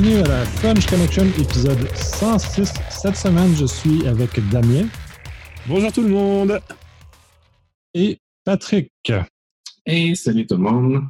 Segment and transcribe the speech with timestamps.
[0.00, 2.74] bienvenue à la French Connection épisode 106.
[2.90, 4.88] Cette semaine, je suis avec Damien.
[5.68, 6.60] Bonjour tout le monde.
[7.94, 8.90] Et Patrick.
[9.86, 11.02] Et salut tout le monde.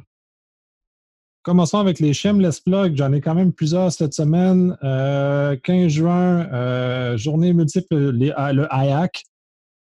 [1.41, 2.95] Commençons avec les Shameless Plugs.
[2.95, 4.77] J'en ai quand même plusieurs cette semaine.
[4.79, 9.23] 15 euh, juin, euh, journée multiple, les, le IAC,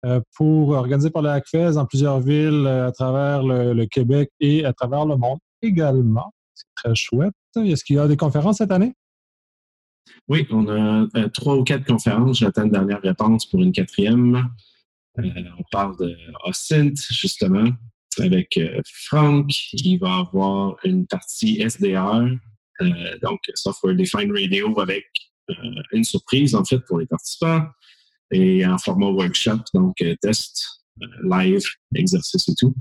[0.05, 4.75] euh, pour organiser par le HACFES dans plusieurs villes à travers le, Québec et à
[4.75, 6.35] travers le monde également.
[6.55, 7.33] C'est très chouette.
[7.57, 8.95] Est-ce qu'il y a des conférences cette année?
[10.29, 12.39] Oui, on a trois ou quatre conférences.
[12.39, 14.49] J'attends une dernière réponse pour une quatrième.
[15.19, 17.71] on parle de OSINT, justement
[18.19, 19.53] avec euh, Franck.
[19.73, 22.27] Il va avoir une partie SDR,
[22.81, 25.07] euh, donc Software Defined Radio, avec
[25.51, 25.55] euh,
[25.93, 27.67] une surprise en fait pour les participants
[28.33, 30.85] et en format workshop, donc test,
[31.25, 31.65] live,
[31.95, 32.75] exercice et tout.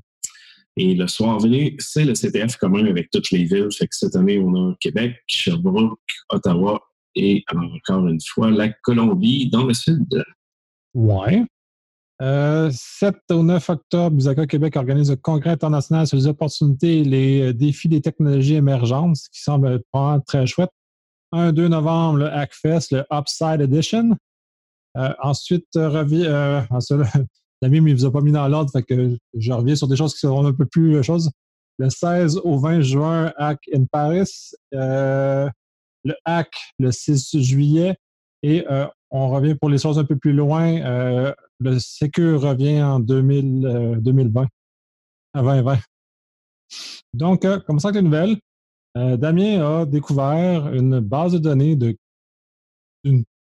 [0.82, 3.68] Et le soir venu, c'est le CTF commun avec toutes les villes.
[3.92, 6.00] Cette année, on a Québec, Sherbrooke,
[6.30, 6.80] Ottawa
[7.16, 10.24] et encore une fois la Colombie dans le sud.
[10.94, 11.44] Ouais.
[12.22, 12.72] 7 euh,
[13.32, 17.54] au 9 octobre, Busaka Québec organise un congrès international sur les opportunités et les euh,
[17.54, 20.72] défis des technologies émergentes, ce qui semble vraiment très chouette.
[21.34, 24.16] 1-2 novembre, le Hackfest, le Upside Edition.
[24.98, 25.68] Euh, ensuite,
[27.62, 29.96] revient, l'ami ne vous a pas mis dans l'ordre, fait que je reviens sur des
[29.96, 31.32] choses qui seront un peu plus choses.
[31.78, 34.52] Le 16 au 20 juin, Hack in Paris.
[34.72, 35.50] le
[36.26, 37.96] Hack le 6 juillet.
[38.44, 38.66] Et
[39.12, 44.48] on revient pour les choses un peu plus loin le Secure revient en 2000, 2020,
[45.34, 45.78] à 2020.
[47.14, 48.38] Donc, euh, commençons avec les nouvelles.
[48.98, 51.96] Euh, Damien a découvert une base de données de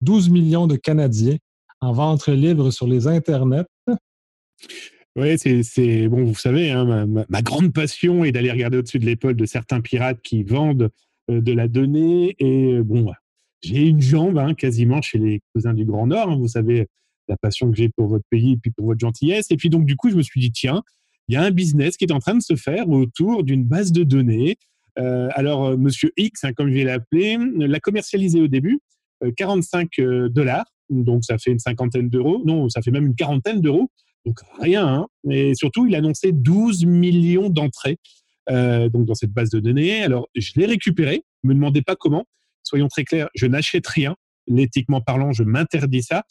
[0.00, 1.36] 12 millions de Canadiens
[1.80, 3.66] en vente libre sur les internets.
[5.16, 9.34] Oui, c'est bon, vous savez, hein, ma, grande passion est d'aller regarder au-dessus de l'épaule
[9.34, 10.90] de certains pirates qui vendent
[11.30, 12.36] euh, de la donnée.
[12.38, 13.10] Et bon,
[13.62, 16.30] j'ai une jambe hein, quasiment chez les cousins du Grand Nord.
[16.30, 16.86] Hein, vous savez,
[17.28, 19.50] la passion que j'ai pour votre pays et puis pour votre gentillesse.
[19.50, 20.82] Et puis donc, du coup, je me suis dit, tiens,
[21.28, 23.92] il y a un business qui est en train de se faire autour d'une base
[23.92, 24.56] de données.
[24.98, 28.80] Euh, alors, euh, Monsieur X, comme je vais l'appeler, l'a commercialisé au début,
[29.36, 32.42] 45 euh, dollars, donc ça fait une cinquantaine d'euros.
[32.44, 33.90] Non, ça fait même une quarantaine d'euros.
[34.26, 34.86] Donc rien.
[34.86, 35.06] Hein.
[35.30, 37.98] Et surtout, il a annoncé 12 millions d'entrées
[38.48, 40.04] donc dans cette base de données.
[40.04, 41.24] Alors, je l'ai récupéré.
[41.42, 42.26] Ne me demandez pas comment.
[42.62, 44.16] Soyons très clairs, je n'achète rien.
[44.46, 46.24] L'éthiquement parlant, je m'interdis ça.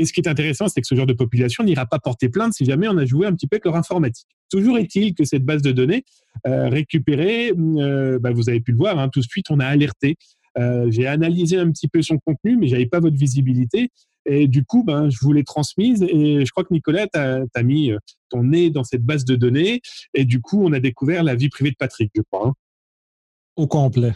[0.00, 2.54] Et ce qui est intéressant, c'est que ce genre de population n'ira pas porter plainte
[2.54, 4.28] si jamais on a joué un petit peu avec leur informatique.
[4.50, 6.04] Toujours est-il que cette base de données
[6.46, 9.66] euh, récupérée, euh, bah, vous avez pu le voir, hein, tout de suite, on a
[9.66, 10.16] alerté.
[10.58, 13.90] Euh, j'ai analysé un petit peu son contenu, mais j'avais pas votre visibilité.
[14.26, 16.02] Et du coup, ben, je vous l'ai transmise.
[16.02, 17.92] Et je crois que Nicolas, tu as, mis
[18.28, 19.80] ton nez dans cette base de données.
[20.14, 22.48] Et du coup, on a découvert la vie privée de Patrick, je crois.
[22.48, 22.54] Hein.
[23.56, 24.14] Au complet.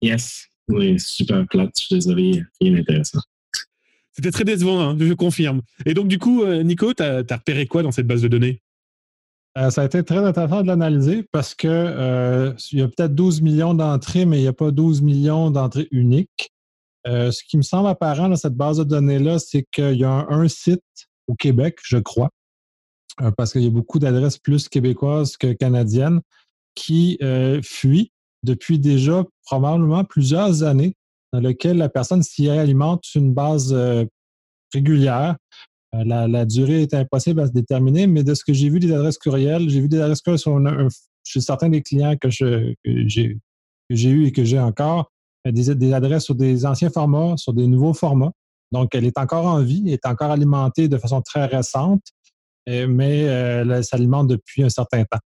[0.00, 0.46] Yes.
[0.68, 1.72] Oui, super plate.
[1.78, 2.42] Je suis désolé.
[2.60, 3.20] Rien d'intéressant.
[4.12, 5.62] C'était très décevant, hein, je confirme.
[5.86, 8.60] Et donc, du coup, euh, Nico, tu as, repéré quoi dans cette base de données?
[9.58, 13.14] Euh, ça a été très intéressant de l'analyser parce que euh, il y a peut-être
[13.14, 16.52] 12 millions d'entrées, mais il n'y a pas 12 millions d'entrées uniques.
[17.06, 20.48] Ce qui me semble apparent dans cette base de données-là, c'est qu'il y a un,
[20.48, 20.82] site
[21.26, 22.30] au Québec, je crois,
[23.36, 26.20] parce qu'il y a beaucoup d'adresses plus québécoises que canadiennes
[26.74, 27.18] qui
[27.62, 28.12] fuient
[28.42, 30.94] depuis déjà probablement plusieurs années
[31.32, 34.04] dans lequel la personne s'y alimente une base euh,
[34.72, 35.36] régulière.
[35.94, 38.92] Euh, la, durée est impossible à se déterminer, mais de ce que j'ai vu des
[38.92, 40.58] adresses courriels, j'ai vu des adresses courriels sur
[41.24, 42.66] chez certains des clients que, j'ai
[43.90, 45.11] eu et que j'ai encore,
[45.46, 48.32] euh, des, adresses sur des anciens formats, sur des nouveaux formats.
[48.70, 52.02] Donc, elle est encore en vie, elle est encore alimentée de façon très récente,
[52.66, 55.18] mais elle s'alimente depuis un certain temps.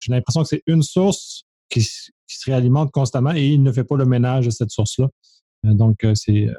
[0.00, 3.84] J'ai l'impression que c'est une source qui, qui, se réalimente constamment et il ne fait
[3.84, 5.08] pas le ménage de cette source-là.
[5.66, 6.54] Euh, donc, euh, c'est euh,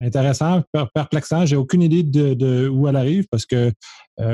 [0.00, 0.62] intéressant,
[0.94, 1.46] perplexant.
[1.46, 3.72] J'ai aucune idée de, où elle arrive parce que,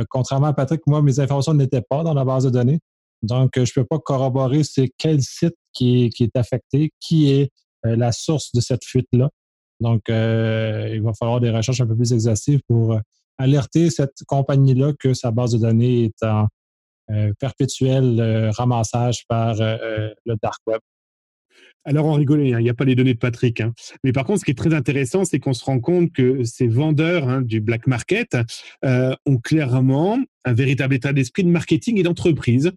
[0.08, 2.80] contrairement à Patrick, moi, mes informations n'étaient pas dans la base de données.
[3.22, 7.30] Donc, je ne peux pas corroborer c'est quel site qui est, qui est affecté, qui
[7.30, 7.50] est
[7.84, 9.30] la source de cette fuite-là.
[9.80, 12.98] Donc, il va falloir des recherches un peu plus exhaustives pour
[13.38, 16.48] alerter cette compagnie-là que sa base de données est en
[17.38, 20.80] perpétuel ramassage par le dark web.
[21.84, 23.60] Alors, on rigolait, hein, il n'y a pas les données de Patrick.
[23.60, 23.72] Hein.
[24.04, 26.66] Mais par contre, ce qui est très intéressant, c'est qu'on se rend compte que ces
[26.66, 28.36] vendeurs hein, du black market
[28.84, 32.70] euh, ont clairement un véritable état d'esprit de marketing et d'entreprise.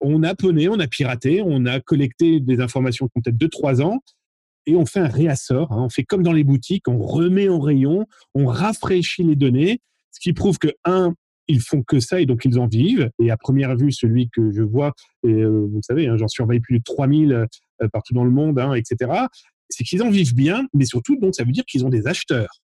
[0.00, 3.82] On a poney, on a piraté, on a collecté des informations qui ont peut-être 2-3
[3.82, 4.00] ans
[4.70, 5.68] et on fait un réassort.
[5.70, 9.80] on fait comme dans les boutiques, on remet en rayon, on rafraîchit les données,
[10.12, 11.14] ce qui prouve que, un,
[11.48, 13.10] ils font que ça et donc ils en vivent.
[13.18, 14.92] Et à première vue, celui que je vois,
[15.24, 17.46] et euh, vous savez, j'en surveille plus de 3000 euh,
[17.92, 19.10] partout dans le monde, hein, etc.
[19.68, 22.60] c'est qu'ils en vivent bien, mais surtout, donc, ça veut dire qu'ils ont des acheteurs.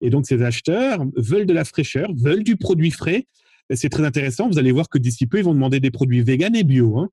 [0.00, 3.26] Et donc, ces acheteurs veulent de la fraîcheur, veulent du produit frais.
[3.74, 4.48] C'est très intéressant.
[4.48, 6.98] Vous allez voir que d'ici peu, ils vont demander des produits vegan et bio.
[6.98, 7.10] Hein.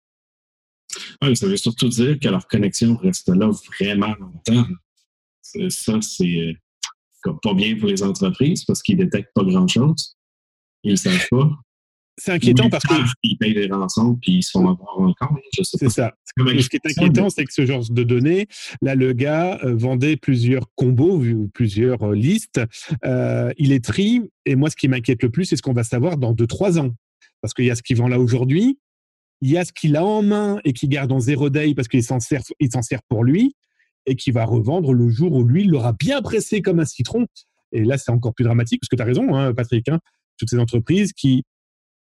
[1.22, 3.50] Oui, ça veut surtout dire que leur connexion reste là
[3.80, 4.68] vraiment longtemps.
[5.42, 6.58] Ça, c'est
[7.28, 10.18] euh, pas bien pour les entreprises parce qu'ils détectent pas grand-chose.
[10.84, 11.52] Ils ne savent pas.
[12.18, 12.94] C'est inquiétant parce que.
[13.24, 15.36] Ils payent des rançons puis ils se font avoir encore.
[15.64, 16.14] C'est ça.
[16.26, 18.48] Ce qui est inquiétant, c'est que ce genre de données,
[18.82, 21.24] là, le gars euh, vendait plusieurs combos,
[21.54, 22.62] plusieurs euh, listes.
[23.06, 24.22] Euh, il est tri.
[24.46, 26.92] Et moi, ce qui m'inquiète le plus, c'est ce qu'on va savoir dans 2-3 ans.
[27.42, 28.78] Parce qu'il y a ce qu'il vend là aujourd'hui,
[29.44, 31.90] il y a ce qu'il a en main et qu'il garde en zéro day parce
[31.90, 33.54] qu'il s'en sert, il s'en sert pour lui
[34.06, 37.28] et qui va revendre le jour où lui, il l'aura bien pressé comme un citron.
[37.74, 39.90] Et là, c'est encore plus dramatique parce que tu as raison, hein, Patrick.
[39.90, 40.00] Hein,
[40.38, 41.44] toutes ces entreprises qui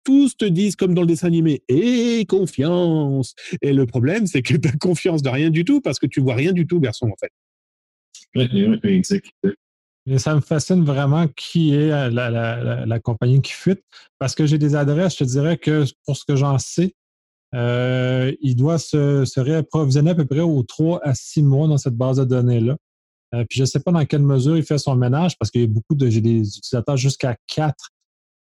[0.04, 3.36] tous te disent, comme dans le dessin animé, et confiance.
[3.62, 6.22] Et le problème, c'est que tu as confiance de rien du tout parce que tu
[6.22, 7.32] vois rien du tout, garçon, en fait.
[8.36, 9.28] Oui, exact.
[10.08, 13.84] Et ça me fascine vraiment qui est la, compagnie qui fuite
[14.18, 16.96] parce que j'ai des adresses, je te dirais que pour ce que j'en sais,
[17.56, 21.96] euh, il doit se, réapprovisionner à peu près aux 3 à 6 mois dans cette
[21.96, 22.78] base de données-là.
[23.36, 25.62] Euh, puis je ne sais pas dans quelle mesure il fait son ménage parce qu'il
[25.62, 26.10] y a beaucoup de.
[26.10, 27.76] J'ai des utilisateurs jusqu'à 4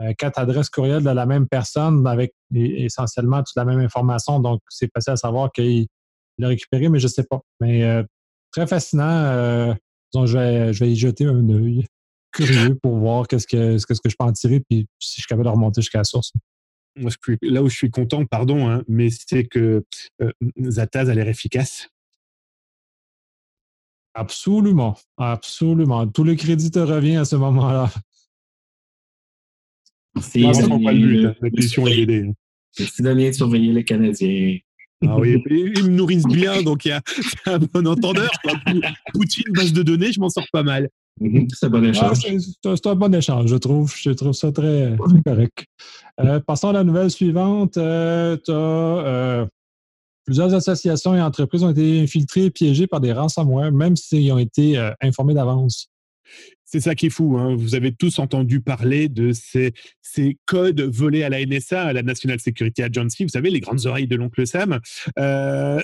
[0.02, 4.42] euh, quatre adresses courriels de la même personne avec essentiellement toute la même information.
[4.42, 5.88] Donc, c'est facile à savoir qu'il
[6.38, 7.40] l'a récupéré, mais je ne sais pas.
[7.62, 8.04] Mais
[8.56, 9.04] très fascinant.
[9.04, 9.74] Euh,
[10.14, 11.86] je, vais, je vais y jeter un œil
[12.32, 15.52] curieux pour voir ce que je peux en tirer, puis si je suis capable de
[15.52, 16.32] remonter jusqu'à la source.
[16.98, 17.12] Moi,
[17.42, 19.84] là où je suis content, pardon, hein, mais c'est que
[20.62, 21.90] Zataz a l'air efficace.
[24.14, 26.08] Absolument, absolument.
[26.08, 27.92] Tout le crédit te revient à ce moment-là.
[30.22, 32.32] C'est pas le but, hein, la question est d'aider.
[32.72, 34.58] C'est de surveiller les Canadiens.
[35.06, 37.02] Ah oui, ils me nourrissent bien, donc il y a
[37.46, 38.32] un bon entendeur.
[39.14, 40.90] Poutine, base de données, je m'en sors pas mal.
[41.22, 42.18] Mhm, c'est un bon ah, échange.
[42.64, 43.94] c'est un bon échange, je trouve.
[43.96, 44.96] Je trouve ça très,
[45.26, 45.66] correct.
[46.20, 47.78] Euh, passons à la nouvelle suivante.
[47.78, 49.46] Euh, euh,
[50.26, 54.38] plusieurs associations et entreprises ont été infiltrées et piégées par des ransomware, même s'ils ont
[54.38, 55.90] été informés d'avance.
[56.66, 57.38] C'est ça qui est fou.
[57.38, 57.56] Hein.
[57.56, 62.02] Vous avez tous entendu parler de ces, ces, codes volés à la NSA, à la
[62.02, 63.24] National Security Agency.
[63.24, 64.80] Vous savez, les grandes oreilles de l'oncle Sam.
[65.20, 65.80] Euh,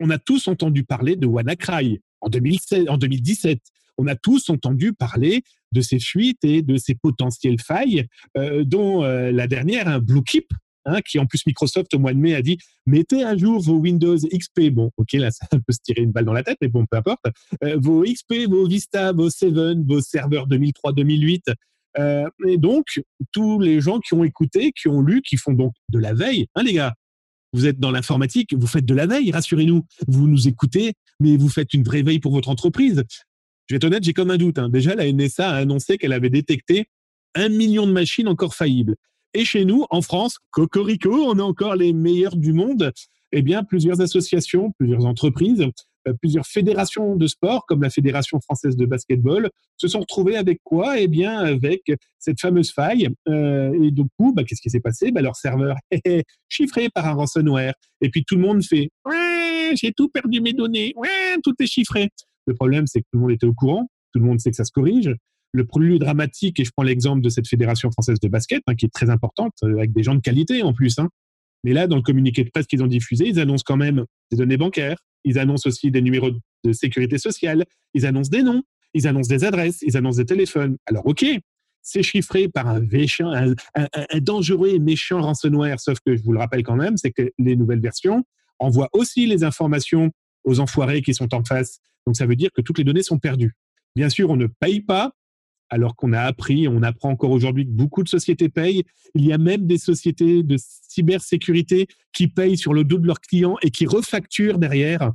[0.00, 3.60] on a tous entendu parler de WannaCry en, 2016, en 2017.
[3.98, 5.42] On a tous entendu parler
[5.72, 8.06] de ces fuites et de ces potentielles failles,
[8.36, 10.46] euh, dont euh, la dernière, un BlueKeep,
[10.88, 12.56] Hein, qui en plus Microsoft au mois de mai a dit
[12.86, 14.70] mettez à jour vos Windows XP.
[14.70, 16.96] Bon, ok, là ça peut se tirer une balle dans la tête, mais bon, peu
[16.96, 17.26] importe.
[17.62, 19.52] Euh, vos XP, vos Vista, vos 7,
[19.86, 21.42] vos serveurs 2003-2008.
[21.98, 23.02] Euh, et donc,
[23.32, 26.46] tous les gens qui ont écouté, qui ont lu, qui font donc de la veille,
[26.54, 26.94] hein, les gars,
[27.52, 29.84] vous êtes dans l'informatique, vous faites de la veille, rassurez-nous.
[30.06, 33.04] Vous nous écoutez, mais vous faites une vraie veille pour votre entreprise.
[33.68, 34.58] Je vais être honnête, j'ai comme un doute.
[34.58, 34.70] Hein.
[34.70, 36.86] Déjà, la NSA a annoncé qu'elle avait détecté
[37.34, 38.96] un million de machines encore faillibles.
[39.34, 42.92] Et chez nous, en France, Cocorico, on est encore les meilleurs du monde.
[43.30, 45.66] Eh bien, plusieurs associations, plusieurs entreprises,
[46.08, 50.60] euh, plusieurs fédérations de sport, comme la Fédération française de basketball, se sont retrouvées avec
[50.64, 50.98] quoi?
[50.98, 51.82] Eh bien, avec
[52.18, 53.10] cette fameuse faille.
[53.28, 55.10] Euh, et du coup, bah, qu'est-ce qui s'est passé?
[55.10, 57.74] Bah, Leur serveur est chiffré par un ransomware.
[58.00, 61.66] Et puis tout le monde fait ouais, j'ai tout perdu mes données, ouais, tout est
[61.66, 62.08] chiffré.
[62.48, 64.56] Le problème, c'est que tout le monde était au courant, tout le monde sait que
[64.56, 65.14] ça se corrige.
[65.52, 68.86] Le plus dramatique, et je prends l'exemple de cette fédération française de basket, hein, qui
[68.86, 70.98] est très importante, euh, avec des gens de qualité en plus.
[70.98, 71.08] Hein.
[71.62, 74.38] Mais là, dans le communiqué de presse qu'ils ont diffusé, ils annoncent quand même des
[74.38, 76.30] données bancaires, ils annoncent aussi des numéros
[76.64, 77.64] de sécurité sociale,
[77.94, 78.62] ils annoncent des noms,
[78.94, 80.76] ils annoncent des adresses, ils annoncent des téléphones.
[80.86, 81.24] Alors, OK,
[81.82, 86.38] c'est chiffré par un, méchant, un, dangereux et méchant ransomware, sauf que je vous le
[86.38, 88.24] rappelle quand même, c'est que les nouvelles versions
[88.58, 90.10] envoient aussi les informations
[90.44, 91.78] aux enfoirés qui sont en face.
[92.08, 93.52] Donc, ça veut dire que toutes les données sont perdues.
[93.94, 95.12] Bien sûr, on ne paye pas
[95.68, 98.84] alors qu'on a appris, on apprend encore aujourd'hui que beaucoup de sociétés payent.
[99.14, 103.20] Il y a même des sociétés de cybersécurité qui payent sur le dos de leurs
[103.20, 105.12] clients et qui refacturent derrière.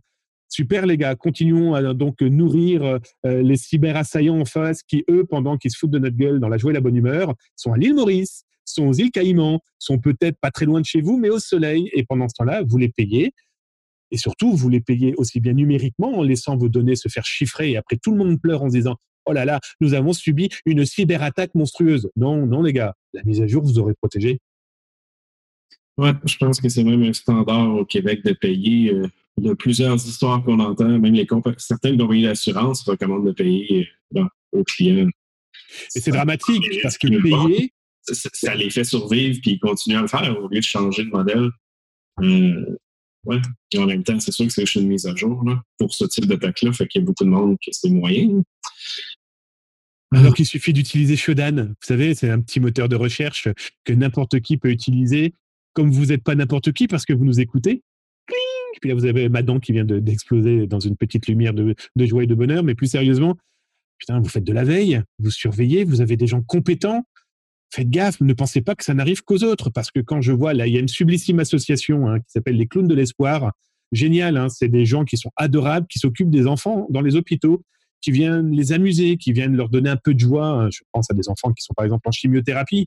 [0.50, 5.58] Super les gars, continuons à donc nourrir euh, les cyberassaillants en face qui, eux, pendant
[5.58, 7.78] qu'ils se foutent de notre gueule dans la joie et la bonne humeur, sont à
[7.80, 11.32] l'île Maurice, sont aux îles Caïmans, sont peut-être pas très loin de chez vous, mais
[11.32, 11.90] au soleil.
[11.94, 13.34] Et pendant ce temps-là, vous les payez.
[14.14, 17.72] Et surtout, vous les payez aussi bien numériquement en laissant vos données se faire chiffrer.
[17.72, 20.50] Et après, tout le monde pleure en se disant oh là là, nous avons subi
[20.66, 22.10] une cyberattaque monstrueuse.
[22.16, 24.40] Non, non, les gars, la mise à jour vous aurait protégé.
[25.98, 28.94] Ouais, je pense que c'est même un standard au Québec de payer.
[28.94, 31.28] Euh, de plusieurs histoires qu'on entend, même les
[31.58, 35.10] certaines compagnies d'assurance recommandent de payer euh, aux clients.
[35.96, 37.74] Et c'est dramatique parce que payer.
[38.04, 41.10] Ça, les fait survivre puis ils continuent à le faire au lieu de changer de
[41.10, 41.50] modèle.
[42.22, 42.78] Euh,
[43.26, 43.38] Ouais.
[43.72, 46.06] Et en même temps, c'est sûr que c'est une mise à jour là, pour ce
[46.06, 46.74] type d'attaque-là.
[46.74, 48.44] Fait qu'il y a beaucoup de monde qui c'est moyen.
[50.12, 51.68] Alors qu'il suffit d'utiliser Shodan.
[51.68, 53.48] Vous savez, c'est un petit moteur de recherche
[53.84, 55.34] que n'importe qui peut utiliser.
[55.74, 57.82] Comme vous n'êtes pas n'importe qui parce que vous nous écoutez.
[58.82, 62.24] Puis là, vous avez Madan qui vient d'exploser dans une petite lumière de, de joie
[62.24, 62.64] et de bonheur.
[62.64, 63.38] Mais plus sérieusement,
[63.98, 67.06] putain, vous faites de la veille, vous surveillez, vous avez des gens compétents.
[67.74, 69.72] Faites gaffe, ne pensez pas que ça n'arrive qu'aux autres.
[69.72, 72.56] Parce que quand je vois, là, il y a une sublissime association hein, qui s'appelle
[72.56, 73.52] les Clowns de l'Espoir.
[73.92, 77.64] Génial, hein, c'est des gens qui sont adorables, qui s'occupent des enfants dans les hôpitaux
[78.02, 80.68] qui viennent les amuser, qui viennent leur donner un peu de joie.
[80.72, 82.86] Je pense à des enfants qui sont par exemple en chimiothérapie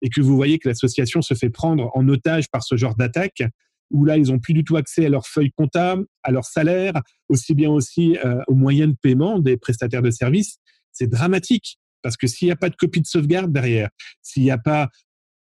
[0.00, 3.42] et que vous voyez que l'association se fait prendre en otage par ce genre d'attaque
[3.90, 6.94] où là, ils n'ont plus du tout accès à leurs feuilles comptables, à leur salaire,
[7.28, 10.56] aussi bien aussi euh, aux moyens de paiement des prestataires de services.
[10.92, 13.90] C'est dramatique parce que s'il n'y a pas de copie de sauvegarde derrière,
[14.22, 14.90] s'il n'y a pas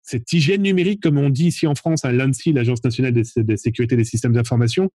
[0.03, 3.57] cette hygiène numérique, comme on dit ici en France, à l'ANSI, l'Agence nationale de, de
[3.57, 4.91] sécurité des systèmes d'information,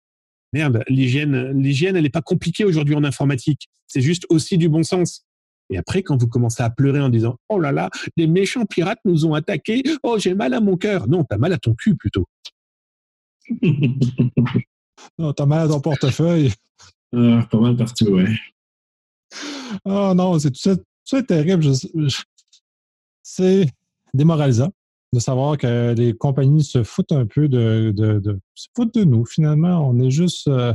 [0.52, 3.68] merde, l'hygiène, l'hygiène, elle n'est pas compliquée aujourd'hui en informatique.
[3.86, 5.26] C'est juste aussi du bon sens.
[5.70, 9.00] Et après, quand vous commencez à pleurer en disant Oh là là, les méchants pirates
[9.04, 11.08] nous ont attaqués, oh j'ai mal à mon cœur.
[11.08, 12.26] Non, t'as mal à ton cul plutôt.
[15.18, 16.52] non, t'as mal à ton portefeuille.
[17.14, 18.34] Ah, pas mal partout, ouais.
[19.84, 21.64] Oh non, c'est tout ça, terrible.
[23.22, 23.66] c'est
[24.14, 24.72] démoralisant
[25.12, 29.26] de savoir que les compagnies se foutent un peu de, de, se foutent de nous.
[29.26, 30.48] Finalement, on est juste.
[30.48, 30.72] Euh,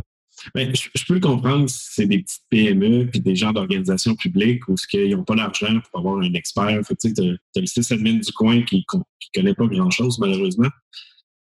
[0.53, 4.75] ben, je, peux le comprendre, c'est des petites PME puis des gens d'organisations publiques où
[4.93, 6.79] ils n'ont pas l'argent pour avoir un expert.
[6.99, 9.01] tu as, le sysadmin du coin qui ne
[9.33, 10.69] connaît pas grand-chose, malheureusement.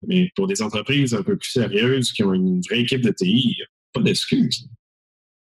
[0.06, 3.26] Mais pour des entreprises un peu plus sérieuses qui ont une vraie équipe de TI,
[3.26, 4.68] il n'y a pas d'excuses.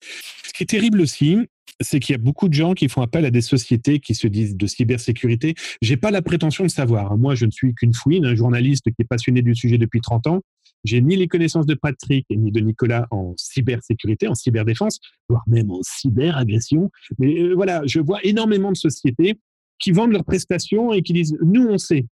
[0.03, 1.39] Ce qui est terrible aussi,
[1.81, 4.27] c'est qu'il y a beaucoup de gens qui font appel à des sociétés qui se
[4.27, 5.55] disent de cybersécurité.
[5.83, 7.17] J'ai pas la prétention de savoir.
[7.17, 10.27] Moi, je ne suis qu'une fouine, un journaliste qui est passionné du sujet depuis 30
[10.27, 10.41] ans.
[10.85, 15.71] J'ai ni les connaissances de Patrick ni de Nicolas en cybersécurité, en cyberdéfense, voire même
[15.71, 16.91] en cyberagression.
[17.19, 19.39] Mais euh, voilà, je vois énormément de sociétés
[19.79, 22.07] qui vendent leurs prestations et qui disent nous on sait.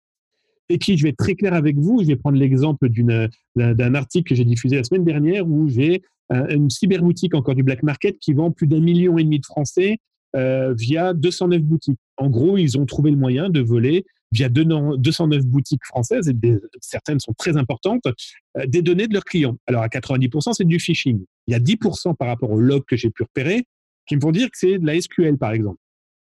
[0.68, 2.90] Et qui, je vais être très clair avec vous, je vais prendre l'exemple
[3.56, 6.02] d'un article que j'ai diffusé la semaine dernière où j'ai
[6.32, 10.00] une cyberboutique encore du black market qui vend plus d'un million et demi de Français
[10.36, 12.00] euh, via 209 boutiques.
[12.18, 16.36] En gros, ils ont trouvé le moyen de voler via 209 boutiques françaises, et
[16.82, 18.06] certaines sont très importantes,
[18.58, 19.56] euh, des données de leurs clients.
[19.66, 21.24] Alors à 90%, c'est du phishing.
[21.48, 23.66] Il y a 10% par rapport au log que j'ai pu repérer
[24.08, 25.80] qui me font dire que c'est de la SQL, par exemple.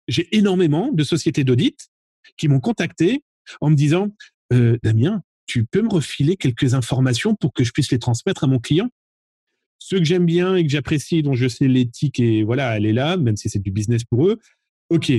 [0.08, 1.88] J'ai énormément de sociétés d'audit
[2.36, 3.22] qui m'ont contacté
[3.60, 4.08] en me disant,
[4.52, 8.46] euh, Damien, tu peux me refiler quelques informations pour que je puisse les transmettre à
[8.48, 8.88] mon client?
[9.80, 12.92] Ceux que j'aime bien et que j'apprécie, dont je sais l'éthique et voilà, elle est
[12.92, 14.38] là, même si c'est du business pour eux.
[14.90, 15.10] Ok.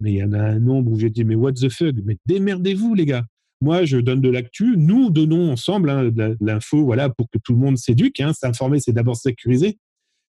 [0.00, 2.18] Mais il y en a un nombre où j'ai dit, mais what the fuck Mais
[2.26, 3.24] démerdez-vous, les gars.
[3.62, 4.76] Moi, je donne de l'actu.
[4.76, 6.10] Nous donnons ensemble hein,
[6.40, 8.20] l'info, voilà, pour que tout le monde s'éduque.
[8.20, 8.34] Hein.
[8.34, 9.78] S'informer, c'est d'abord sécuriser.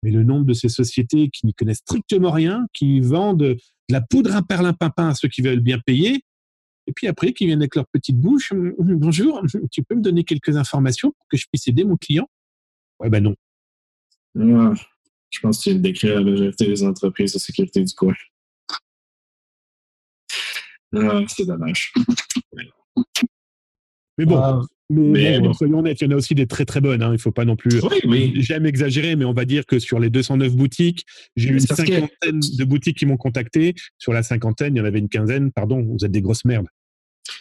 [0.02, 3.56] Mais le nombre de ces sociétés qui n'y connaissent strictement rien, qui vendent de
[3.88, 6.20] la poudre à perlimpinpin à ceux qui veulent bien payer,
[6.86, 10.56] et puis après, qui viennent avec leur petite bouche, bonjour, tu peux me donner quelques
[10.56, 12.28] informations pour que je puisse aider mon client?
[13.00, 13.34] Ouais, ben non
[14.36, 18.14] je pense que tu décris la majorité des entreprises de sécurité du coin.
[20.94, 21.92] Ah, c'est dommage.
[24.18, 27.02] Mais bon, mais, soyons honnêtes, il y en a aussi des très très bonnes.
[27.02, 27.08] Hein.
[27.08, 27.80] Il ne faut pas non plus.
[28.04, 31.60] Oui, J'aime exagérer, mais on va dire que sur les 209 boutiques, j'ai eu une
[31.60, 33.74] cinquantaine de boutiques qui m'ont contacté.
[33.98, 35.52] Sur la cinquantaine, il y en avait une quinzaine.
[35.52, 36.68] Pardon, vous êtes des grosses merdes.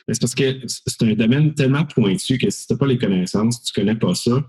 [0.09, 3.63] C'est parce que c'est un domaine tellement pointu que si tu n'as pas les connaissances,
[3.63, 4.43] tu ne connais pas ça,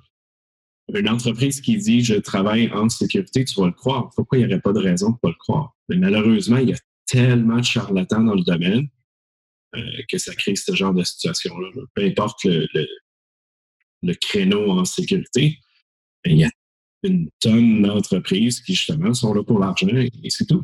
[0.94, 4.10] une entreprise qui dit je travaille en sécurité, tu vas le croire.
[4.14, 5.74] Pourquoi il n'y aurait pas de raison de ne pas le croire?
[5.88, 8.88] Mais malheureusement, il y a tellement de charlatans dans le domaine
[9.74, 11.68] euh, que ça crée ce genre de situation-là.
[11.94, 12.66] Peu importe le,
[14.02, 15.58] le, créneau en sécurité,
[16.24, 16.50] il y a
[17.02, 20.62] une tonne d'entreprises qui, justement, sont là pour l'argent et, c'est tout.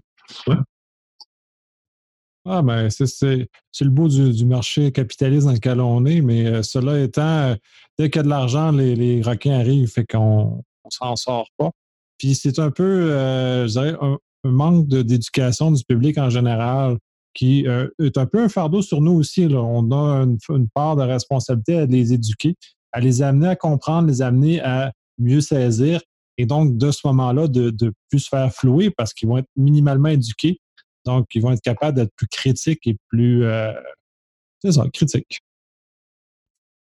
[2.45, 3.05] Ah, ben, c'est
[3.81, 7.55] le beau du, marché capitaliste dans lequel on est, mais euh, cela étant, euh,
[7.99, 11.47] dès qu'il y a de l'argent, les, les, requins arrivent, fait qu'on ne s'en sort
[11.57, 11.71] pas.
[12.19, 16.99] Puis c'est un peu, euh, je dirais, un, manque d'éducation du public en général
[17.33, 19.47] qui est un peu un fardeau sur nous aussi.
[19.47, 19.61] Là.
[19.63, 22.57] On a une, part de responsabilité à les éduquer,
[22.91, 26.01] à les amener à comprendre, les amener à mieux saisir
[26.39, 29.49] et donc de ce moment-là de, de plus se faire flouer parce qu'ils vont être
[29.57, 30.59] minimalement éduqués
[31.05, 33.45] donc, ils vont être capables d'être plus critiques et plus.
[33.45, 33.73] Euh,
[34.61, 35.41] c'est ça, critiques.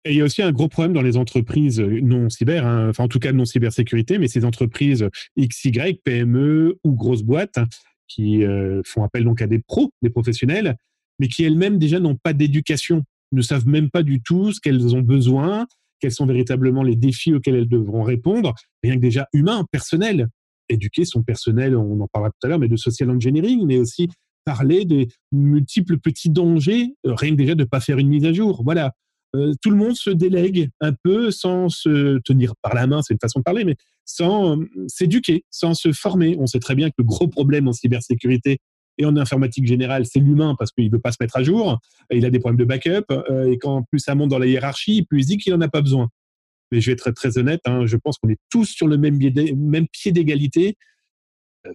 [0.06, 3.04] Et il y a aussi un gros problème dans les entreprises non cyber, hein, enfin
[3.04, 7.60] en tout cas non cybersécurité, mais ces entreprises XY, PME ou grosses boîtes
[8.08, 10.78] qui euh, font appel donc à des pros, des professionnels,
[11.20, 14.96] mais qui elles-mêmes déjà n'ont pas d'éducation, ne savent même pas du tout ce qu'elles
[14.96, 15.68] ont besoin
[16.00, 20.30] quels sont véritablement les défis auxquels elles devront répondre, rien que déjà humain, personnel,
[20.70, 24.10] éduquer son personnel, on en parlera tout à l'heure, mais de social engineering, mais aussi
[24.48, 28.24] parler des multiples petits dangers, euh, rien que déjà de ne pas faire une mise
[28.24, 28.62] à jour.
[28.64, 28.94] Voilà.
[29.36, 33.14] Euh, tout le monde se délègue un peu sans se tenir par la main, c'est
[33.14, 36.38] une façon de parler, mais sans euh, s'éduquer, sans se former.
[36.40, 38.60] On sait très bien que le gros problème en cybersécurité
[38.98, 41.78] et en informatique générale, c'est l'humain parce qu'il ne veut pas se mettre à jour,
[42.10, 43.14] il a des problèmes de backup,
[43.46, 45.82] et quand plus ça monte dans la hiérarchie, plus il dit qu'il n'en a pas
[45.82, 46.10] besoin.
[46.72, 49.18] Mais je vais être très, honnête, hein, je pense qu'on est tous sur le même,
[49.56, 50.76] même pied d'égalité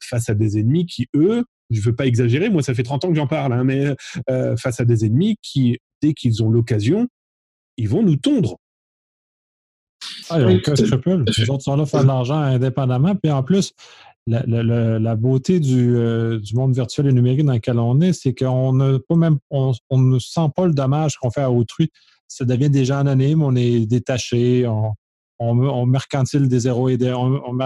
[0.03, 3.05] face à des ennemis qui, eux, je ne veux pas exagérer, moi ça fait 30
[3.05, 3.95] ans que j'en parle, hein, mais
[4.31, 7.09] euh, face à des ennemis qui, dès qu'ils ont l'occasion,
[7.77, 8.59] ils vont nous tondre.
[10.31, 11.25] Ah, il n'y a aucun scrupule.
[11.37, 13.15] Les autres sont là pour faire de l'argent indépendamment.
[13.15, 13.73] Puis en plus,
[14.27, 18.99] la, beauté euh, du, monde virtuel et numérique dans lequel on est, c'est qu'on ne
[18.99, 21.91] pas même on, ne sent pas le dommage qu'on fait à autrui.
[22.37, 24.95] Ça devient des gens anonymes, on est détaché, on,
[25.39, 27.59] on, mercantile des zéros et des on, on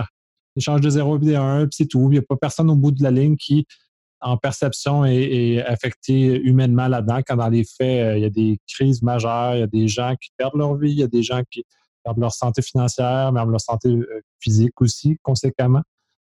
[0.57, 2.09] échange de zéros et des 1, puis c'est tout.
[2.11, 3.67] Il n'y a pas personne au bout de la ligne qui
[4.21, 8.59] en perception est, affecté humainement là-dedans, quand dans les faits, euh, il y a des
[8.67, 11.23] crises majeures, il y a des gens qui perdent leur vie, il y a des
[11.23, 11.65] gens qui
[12.03, 15.83] perdent leur santé financière, même leur santé euh, physique aussi, conséquemment.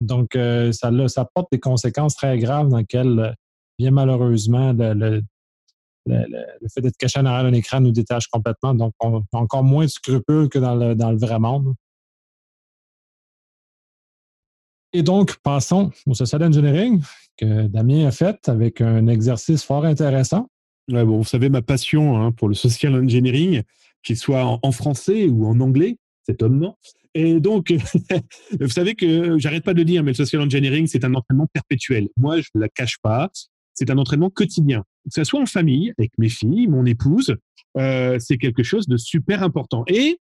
[0.00, 3.34] Donc, euh, ça, ça porte des conséquences très graves dans lesquelles,
[3.78, 5.22] bien malheureusement, le,
[6.08, 8.74] fait d'être caché en arrière d'un écran nous détache complètement.
[8.74, 11.74] Donc, on a encore moins de scrupules que dans le, dans le vrai monde.
[14.92, 17.02] Et donc, passons au social engineering
[17.38, 20.48] que Damien a fait avec un exercice fort intéressant.
[20.88, 23.62] bon, vous savez ma passion hein, pour le social engineering,
[24.02, 26.76] qu'il soit en, français ou en anglais, cet homme non.
[27.14, 27.72] Et donc,
[28.60, 31.46] vous savez que j'arrête pas de le dire, mais le social engineering, c'est un entraînement
[31.52, 32.08] perpétuel.
[32.16, 33.30] Moi, je ne la cache pas.
[33.82, 34.84] C'est un entraînement quotidien.
[35.06, 37.34] Que ce soit en famille, avec mes filles, mon épouse,
[37.76, 39.82] euh, c'est quelque chose de super important.
[39.88, 40.20] Et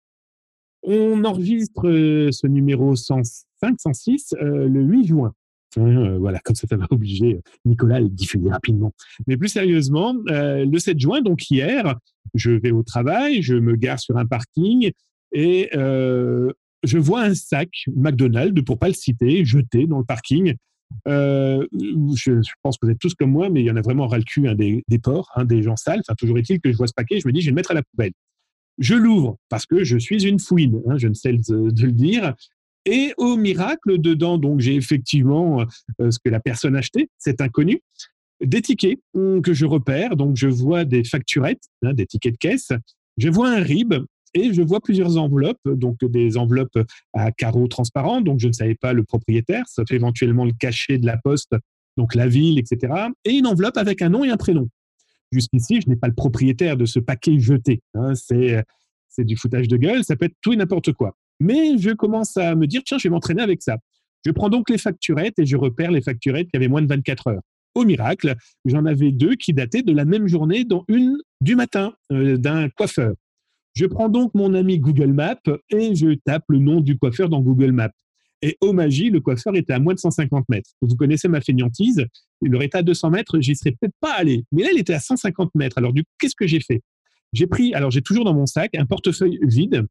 [0.82, 5.34] on enregistre euh, ce numéro 105, 106 euh, le 8 juin.
[5.78, 8.94] Euh, voilà, comme ça, ça va obliger Nicolas à le diffuser rapidement.
[9.28, 11.96] Mais plus sérieusement, le 7 juin, donc hier,
[12.34, 14.92] je vais au travail, je me gare sur un parking
[15.34, 20.56] et je vois un sac McDonald's, pour pas le citer, jeté dans le parking.
[21.06, 24.18] Je, pense que vous êtes tous comme moi, mais il y en a vraiment ras
[24.18, 26.02] le cul hein, des, porcs, hein, des gens sales.
[26.02, 27.72] Enfin, toujours est-il que je vois ce paquet, je me dis, je vais le mettre
[27.72, 28.12] à la poubelle.
[28.78, 32.34] Je l'ouvre parce que je suis une fouine, hein, je ne sais de le dire.
[32.86, 35.66] Et au miracle, dedans, donc j'ai effectivement
[36.02, 37.82] euh, ce que la personne a acheté, c'est inconnu,
[38.42, 40.16] des tickets hum, que je repère.
[40.16, 42.72] Donc je vois des facturettes, des tickets de caisse.
[43.18, 43.96] Je vois un RIB
[44.34, 46.80] et je vois plusieurs enveloppes, donc des enveloppes
[47.14, 48.22] à carreaux transparents.
[48.22, 51.56] Donc je ne savais pas le propriétaire, ça fait éventuellement le cachet de la poste,
[51.98, 52.94] donc la ville, etc.
[53.26, 54.70] Et une enveloppe avec un nom et un prénom.
[55.32, 57.82] Jusqu'ici, je n'ai pas le propriétaire de ce paquet jeté.
[57.94, 58.64] Hein, c'est,
[59.20, 61.16] du foutage de gueule, ça peut être tout et n'importe quoi.
[61.42, 63.78] Mais je commence à me dire, tiens, je vais m'entraîner avec ça.
[64.26, 67.28] Je prends donc les facturettes et je repère les facturettes qui avaient moins de 24
[67.28, 67.42] heures.
[67.76, 71.94] Au miracle, j'en avais deux qui dataient de la même journée, dont une du matin
[72.12, 73.14] euh, d'un coiffeur.
[73.74, 75.36] Je prends donc mon ami Google Maps
[75.70, 77.92] et je tape le nom du coiffeur dans Google Maps.
[78.42, 80.72] Et au magie, le coiffeur était à moins de 150 mètres.
[80.82, 82.06] Vous connaissez ma fainéantise.
[82.42, 84.46] Il aurait été à 200 mètres, j'y serais peut-être pas allé.
[84.52, 85.78] Mais là, il était à 150 mètres.
[85.78, 86.82] Alors, du coup, qu'est-ce que j'ai fait?
[87.34, 89.86] J'ai pris, alors j'ai toujours dans mon sac un portefeuille vide.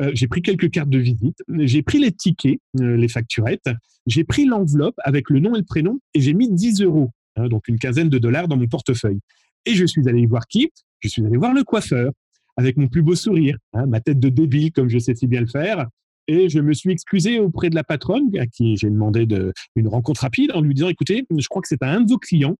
[0.00, 1.42] Euh, j'ai pris quelques cartes de visite.
[1.60, 3.70] J'ai pris les tickets, euh, les facturettes.
[4.06, 7.48] J'ai pris l'enveloppe avec le nom et le prénom et j'ai mis 10 euros, hein,
[7.48, 9.20] donc une quinzaine de dollars dans mon portefeuille.
[9.66, 10.70] Et je suis allé voir qui?
[11.00, 12.12] Je suis allé voir le coiffeur
[12.56, 15.40] avec mon plus beau sourire, hein, ma tête de débile comme je sais si bien
[15.40, 15.88] le faire.
[16.26, 19.88] Et je me suis excusé auprès de la patronne, à qui j'ai demandé de, une
[19.88, 22.56] rencontre rapide, en lui disant, écoutez, je crois que c'est un de vos clients.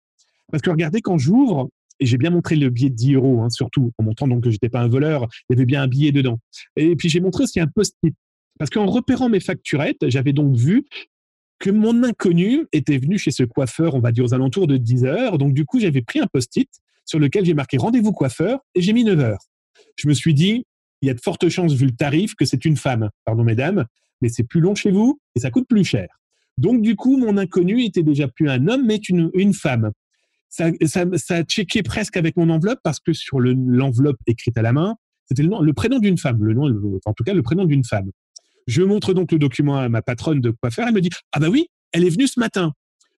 [0.51, 3.51] Parce que regardez, quand j'ouvre, et j'ai bien montré le billet de 10 euros, hein,
[3.51, 6.13] surtout, en montrant donc que j'étais pas un voleur, il y avait bien un billet
[6.13, 6.39] dedans.
[6.77, 8.15] Et puis j'ai montré aussi un post-it.
[8.59, 10.85] Parce qu'en repérant mes facturettes, j'avais donc vu
[11.59, 15.05] que mon inconnu était venu chez ce coiffeur, on va dire aux alentours de 10
[15.05, 15.39] heures.
[15.39, 16.69] Donc du coup, j'avais pris un post-it
[17.05, 19.45] sur lequel j'ai marqué rendez-vous coiffeur et j'ai mis 9 heures.
[19.97, 20.65] Je me suis dit,
[21.03, 23.11] il y a de fortes chances, vu le tarif, que c'est une femme.
[23.25, 23.85] Pardon, mesdames,
[24.21, 26.09] mais c'est plus long chez vous et ça coûte plus cher.
[26.57, 29.91] Donc, du coup, mon inconnu était déjà plus un homme, mais une, femme.
[30.49, 34.63] Ça, ça, ça, a checké presque avec mon enveloppe parce que sur l'enveloppe écrite à
[34.63, 34.95] la main,
[35.27, 38.11] c'était le, le, prénom d'une femme, le nom, en tout cas le prénom d'une femme.
[38.67, 40.87] Je montre donc le document à ma patronne de quoi faire.
[40.87, 42.73] Elle me dit Ah bah oui, elle est venue ce matin.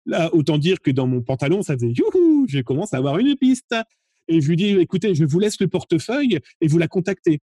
[0.06, 3.36] Là, autant dire que dans mon pantalon, ça faisait Youhou, je commence à avoir une
[3.36, 3.74] piste.
[4.28, 7.40] Et je lui dis Écoutez, je vous laisse le portefeuille et vous la contactez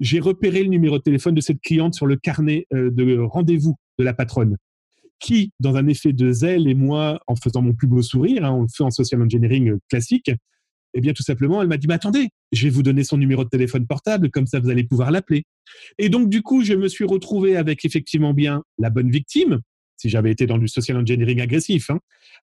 [0.00, 3.76] j'ai repéré le numéro de téléphone de cette cliente sur le carnet euh, de rendez-vous
[3.98, 4.56] de la patronne,
[5.18, 8.52] qui, dans un effet de zèle, et moi, en faisant mon plus beau sourire, hein,
[8.52, 10.30] on le fait en social engineering classique,
[10.94, 13.44] Eh bien, tout simplement, elle m'a dit, bah, attendez, je vais vous donner son numéro
[13.44, 15.44] de téléphone portable, comme ça vous allez pouvoir l'appeler.
[15.98, 19.60] Et donc, du coup, je me suis retrouvé avec effectivement bien la bonne victime,
[19.96, 22.00] si j'avais été dans du social engineering agressif, hein,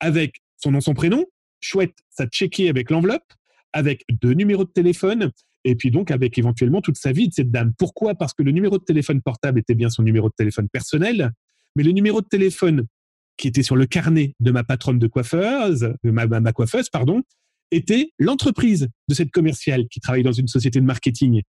[0.00, 1.24] avec son nom, son prénom,
[1.60, 3.32] chouette, ça checké avec l'enveloppe,
[3.76, 5.30] avec deux numéros de téléphone,
[5.64, 7.74] et puis donc avec éventuellement toute sa vie de cette dame.
[7.76, 8.14] Pourquoi?
[8.14, 11.32] Parce que le numéro de téléphone portable était bien son numéro de téléphone personnel,
[11.76, 12.86] mais le numéro de téléphone
[13.36, 17.22] qui était sur le carnet de ma patronne de coiffeuse, ma, ma coiffeuse, pardon,
[17.70, 21.42] était l'entreprise de cette commerciale qui travaille dans une société de marketing.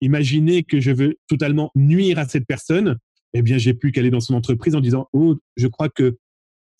[0.00, 2.98] Imaginez que je veux totalement nuire à cette personne,
[3.34, 6.18] eh bien, j'ai plus qu'à aller dans son entreprise en disant, oh, je crois que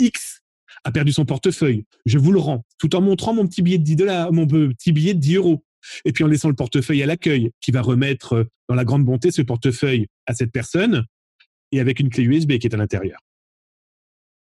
[0.01, 0.41] X
[0.85, 1.85] a perdu son portefeuille.
[2.07, 4.93] Je vous le rends, tout en montrant mon petit billet de 10 dollars, mon petit
[4.93, 5.64] billet de 10 euros.
[6.05, 9.05] Et puis en laissant le portefeuille à l'accueil, qui va remettre euh, dans la grande
[9.05, 11.05] bonté ce portefeuille à cette personne
[11.73, 13.21] et avec une clé USB qui est à l'intérieur.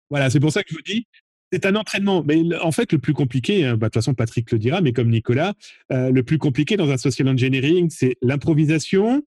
[0.09, 1.07] Voilà, c'est pour ça que je vous dis,
[1.51, 2.23] c'est un entraînement.
[2.23, 4.93] Mais en fait, le plus compliqué, hein, bah, de toute façon, Patrick le dira, mais
[4.93, 5.53] comme Nicolas,
[5.91, 9.23] euh, le plus compliqué dans un social engineering, c'est l'improvisation,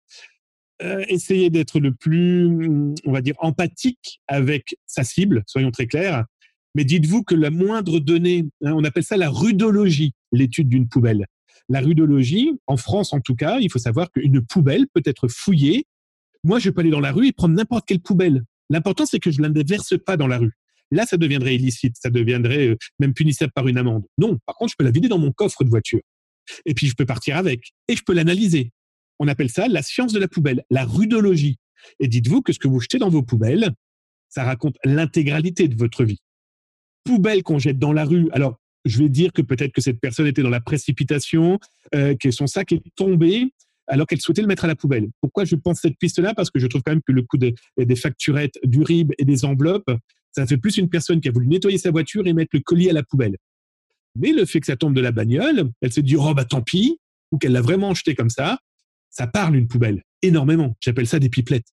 [0.83, 6.25] euh, essayer d'être le plus, on va dire, empathique avec sa cible, soyons très clairs.
[6.77, 11.25] Mais dites-vous que la moindre donnée, hein, on appelle ça la rudologie, l'étude d'une poubelle.
[11.71, 15.87] La rudologie, en France en tout cas, il faut savoir qu'une poubelle peut être fouillée.
[16.45, 18.45] Moi, je peux aller dans la rue et prendre n'importe quelle poubelle.
[18.69, 20.53] L'important, c'est que je ne la verse pas dans la rue.
[20.91, 24.05] Là, ça deviendrait illicite, ça deviendrait euh, même punissable par une amende.
[24.19, 26.03] Non, par contre, je peux la vider dans mon coffre de voiture.
[26.67, 27.73] Et puis, je peux partir avec.
[27.89, 28.71] Et je peux l'analyser.
[29.19, 31.57] On appelle ça la science de la poubelle, la rudologie.
[32.01, 33.73] Et dites-vous que ce que vous jetez dans vos poubelles,
[34.29, 36.21] ça raconte l'intégralité de votre vie.
[37.07, 38.29] Poubelle qu'on jette dans la rue.
[38.33, 41.59] Alors, je vais dire que peut-être que cette personne était dans la précipitation,
[41.95, 43.53] euh, que son sac est tombé
[43.89, 45.09] alors qu'elle souhaitait le mettre à la poubelle.
[45.21, 46.35] Pourquoi je pense cette piste-là?
[46.35, 49.25] Parce que je trouve quand même que le coût des, des facturettes, du RIB et
[49.25, 49.91] des enveloppes,
[50.33, 52.91] ça fait plus une personne qui a voulu nettoyer sa voiture et mettre le colis
[52.91, 53.37] à la poubelle.
[54.17, 56.63] Mais le fait que ça tombe de la bagnole, elle se dit, oh bah tant
[56.63, 56.99] pis,
[57.31, 58.59] ou qu'elle l'a vraiment jeté comme ça,
[59.11, 60.77] ça parle une poubelle énormément.
[60.81, 61.73] J'appelle ça des pipelettes.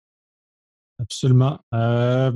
[0.99, 1.59] Absolument.
[1.73, 2.31] Euh,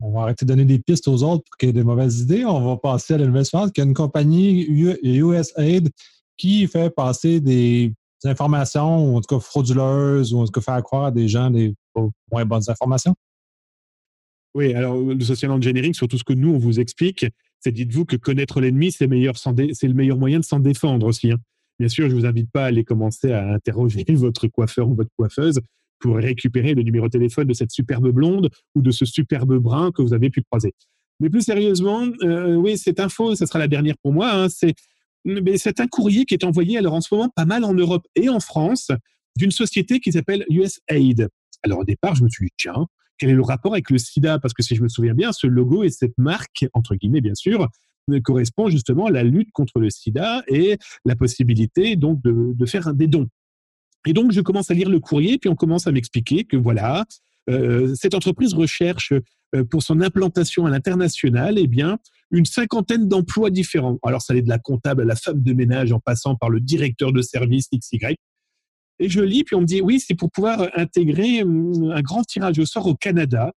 [0.00, 2.20] on va arrêter de donner des pistes aux autres pour qu'il y ait des mauvaises
[2.20, 2.44] idées.
[2.44, 5.90] On va passer à la nouvelle suivante, qui est une compagnie USAID
[6.36, 7.92] qui fait passer des
[8.24, 11.74] informations, en tout cas frauduleuses, ou en tout cas faire croire à des gens des
[12.30, 13.14] moins bonnes informations.
[14.54, 17.26] Oui, alors le social engineering, surtout ce que nous, on vous explique,
[17.60, 21.32] c'est dites-vous que connaître l'ennemi, c'est le meilleur moyen de s'en défendre aussi.
[21.32, 21.38] Hein.
[21.78, 24.94] Bien sûr, je ne vous invite pas à aller commencer à interroger votre coiffeur ou
[24.94, 25.60] votre coiffeuse
[26.00, 29.90] pour récupérer le numéro de téléphone de cette superbe blonde ou de ce superbe brun
[29.92, 30.74] que vous avez pu croiser.
[31.20, 34.32] Mais plus sérieusement, euh, oui, cette info, ce sera la dernière pour moi.
[34.32, 34.74] Hein, c'est,
[35.80, 38.40] un courrier qui est envoyé alors en ce moment pas mal en Europe et en
[38.40, 38.90] France
[39.36, 41.28] d'une société qui s'appelle USAID.
[41.64, 42.86] Alors au départ, je me suis dit, tiens,
[43.18, 44.38] quel est le rapport avec le sida?
[44.38, 47.34] Parce que si je me souviens bien, ce logo et cette marque, entre guillemets bien
[47.34, 47.68] sûr,
[48.22, 52.94] correspond justement à la lutte contre le sida et la possibilité donc de, de faire
[52.94, 53.28] des dons.
[54.06, 57.04] Et donc, je commence à lire le courrier, puis on commence à m'expliquer que voilà,
[57.50, 59.12] euh, cette entreprise recherche
[59.54, 61.98] euh, pour son implantation à l'international, eh bien,
[62.30, 63.98] une cinquantaine d'emplois différents.
[64.02, 66.60] Alors, ça allait de la comptable à la femme de ménage, en passant par le
[66.60, 68.16] directeur de service XY.
[69.00, 72.22] Et je lis, puis on me dit, oui, c'est pour pouvoir intégrer hum, un grand
[72.24, 73.52] tirage au sort au Canada,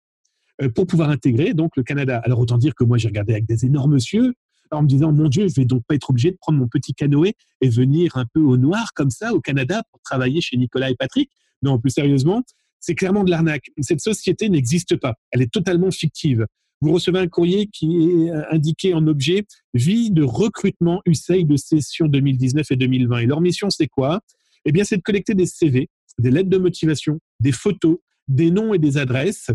[0.62, 2.20] euh, pour pouvoir intégrer donc le Canada.
[2.24, 4.34] Alors, autant dire que moi, j'ai regardé avec des énormes yeux,
[4.70, 6.94] en me disant, mon Dieu, je vais donc pas être obligé de prendre mon petit
[6.94, 10.90] canoë et venir un peu au noir comme ça au Canada pour travailler chez Nicolas
[10.90, 11.30] et Patrick.
[11.62, 12.42] Non, plus sérieusement,
[12.78, 13.70] c'est clairement de l'arnaque.
[13.80, 15.14] Cette société n'existe pas.
[15.30, 16.46] Elle est totalement fictive.
[16.80, 21.56] Vous recevez un courrier qui est euh, indiqué en objet vie de recrutement USAID de
[21.56, 23.18] session 2019 et 2020.
[23.18, 24.20] Et leur mission, c'est quoi?
[24.64, 28.72] Eh bien, c'est de collecter des CV, des lettres de motivation, des photos, des noms
[28.72, 29.50] et des adresses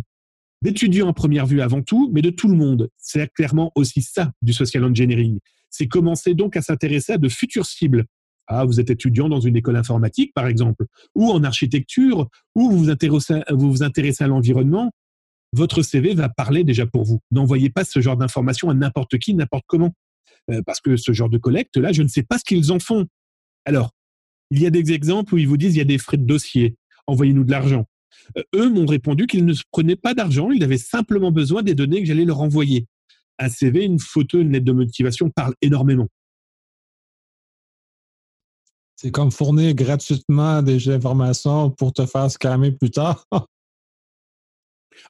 [0.61, 2.89] d'étudiants en première vue avant tout, mais de tout le monde.
[2.97, 5.39] C'est clairement aussi ça du social engineering.
[5.69, 8.05] C'est commencer donc à s'intéresser à de futures cibles.
[8.47, 12.77] Ah, vous êtes étudiant dans une école informatique, par exemple, ou en architecture, ou vous
[12.77, 12.89] vous
[13.83, 14.91] intéressez, à l'environnement.
[15.51, 17.21] Votre CV va parler déjà pour vous.
[17.31, 19.93] N'envoyez pas ce genre d'informations à n'importe qui, n'importe comment.
[20.51, 23.07] Euh, parce que ce genre de collecte-là, je ne sais pas ce qu'ils en font.
[23.65, 23.91] Alors,
[24.51, 26.25] il y a des exemples où ils vous disent il y a des frais de
[26.25, 26.77] dossier.
[27.07, 27.85] Envoyez-nous de l'argent.
[28.37, 32.01] Euh, eux m'ont répondu qu'ils ne prenaient pas d'argent, ils avaient simplement besoin des données
[32.01, 32.87] que j'allais leur envoyer.
[33.39, 36.07] Un CV, une photo, une lettre de motivation parlent énormément.
[38.95, 43.25] C'est comme fournir gratuitement des informations pour te faire scammer plus tard.
[43.31, 43.47] ah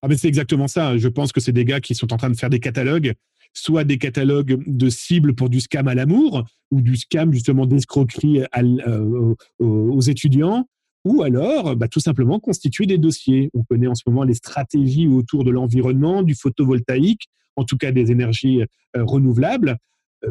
[0.07, 0.97] mais c'est exactement ça.
[0.97, 3.13] Je pense que c'est des gars qui sont en train de faire des catalogues,
[3.53, 8.43] soit des catalogues de cibles pour du scam à l'amour ou du scam justement d'escroquerie
[8.57, 10.67] euh, aux étudiants,
[11.05, 13.49] ou alors bah, tout simplement constituer des dossiers.
[13.53, 17.91] On connaît en ce moment les stratégies autour de l'environnement, du photovoltaïque, en tout cas
[17.91, 19.77] des énergies euh, renouvelables.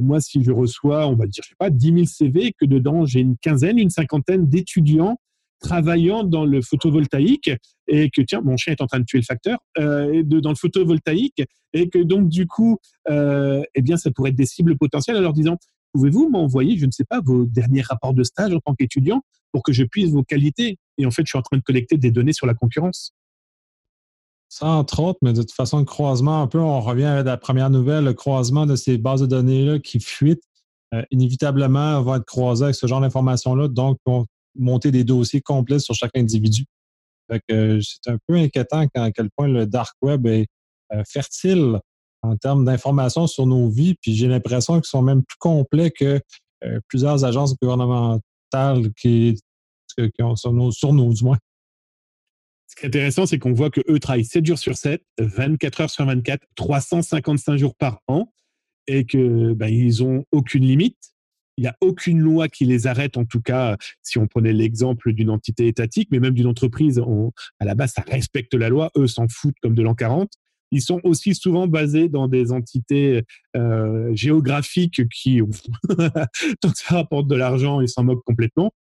[0.01, 3.07] moi, si je reçois, on va dire, je sais pas, 10 000 CV, que dedans
[3.07, 5.19] j'ai une quinzaine, une cinquantaine d'étudiants
[5.65, 7.51] travaillant dans le photovoltaïque
[7.89, 10.57] et que tiens mon chien est en train de tuer le facteur euh, dans le
[10.57, 15.17] photovoltaïque et que donc du coup euh, eh bien ça pourrait être des cibles potentielles
[15.17, 15.57] en leur disant
[15.95, 19.63] pouvez-vous m'envoyer je ne sais pas vos derniers rapports de stage en tant qu'étudiant pour
[19.63, 20.79] que je puisse vos qualités?
[20.99, 23.15] Et en fait je suis en train de collecter des données sur la concurrence
[24.51, 27.37] ça, entre autres, mais de toute façon, le croisement, un peu, on revient à la
[27.37, 30.45] première nouvelle, le croisement de ces bases de données-là qui fuitent,
[30.95, 33.67] euh, inévitablement vont être croisés avec ce genre d'informations-là.
[33.67, 34.27] Donc, on
[34.57, 36.67] monter des dossiers complets sur chaque individu.
[37.51, 40.47] Euh, c'est un peu inquiétant à quel point le dark web est
[40.93, 41.81] euh, fertile
[42.25, 43.95] en termes d'informations sur nos vies.
[44.01, 46.21] Puis j'ai l'impression qu'ils sont même plus complets que
[46.65, 49.39] euh, plusieurs agences gouvernementales qui,
[50.21, 51.39] ont sur nos, sur du moins.
[52.67, 55.91] Ce qui est intéressant, c'est qu'on voit qu'eux travaillent 7 jours sur 7, 24 heures
[55.91, 58.33] sur 24, 355 jours par an,
[58.87, 61.15] et qu'ils ben, n'ont aucune limite
[61.57, 65.13] il n'y a aucune loi qui les arrête, en tout cas, si on prenait l'exemple
[65.13, 67.01] d'une entité étatique, mais même d'une entreprise,
[67.61, 70.31] à la base, ça respecte la loi, eux s'en foutent comme de l'an 40.
[70.75, 73.23] Ils sont aussi souvent basés dans des entités
[73.57, 75.41] euh, géographiques qui,
[76.61, 78.73] tant que ça rapporte de l'argent, ils s'en moquent complètement.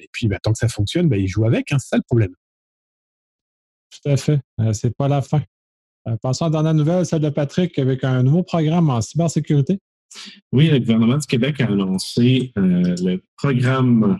[0.00, 2.02] Et puis, bah, tant que ça fonctionne, bah, ils jouent avec, hein, c'est ça le
[2.02, 2.34] problème.
[3.90, 4.40] Tout à fait.
[4.60, 5.42] Euh, c'est pas la fin.
[6.08, 9.78] Euh, passons à la dernière nouvelle, celle de Patrick, avec un nouveau programme en cybersécurité.
[10.50, 14.18] Oui, le gouvernement du Québec a annoncé euh, le programme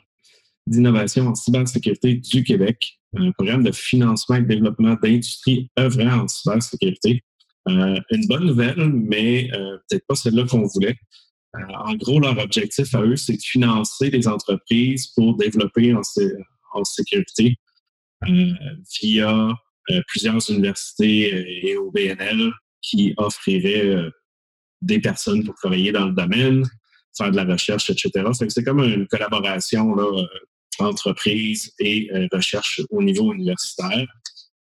[0.68, 6.28] d'innovation en cybersécurité du Québec, un programme de financement et de développement d'industries œuvrant en
[6.28, 7.22] cybersécurité.
[7.68, 10.96] Euh, une bonne nouvelle, mais euh, peut-être pas celle-là qu'on voulait.
[11.54, 16.02] en gros, leur objectif à eux, c'est de financer les entreprises pour développer en,
[16.74, 17.56] en sécurité
[19.00, 19.54] via
[20.08, 24.10] plusieurs universités et OBNL qui offriraient
[24.82, 26.64] des personnes pour travailler dans le domaine,
[27.16, 28.26] faire de la recherche, etc.
[28.32, 30.26] C'est comme une collaboration là, euh,
[30.80, 34.06] entreprise et euh, recherche au niveau universitaire.